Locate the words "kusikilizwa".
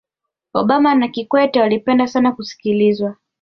2.31-3.15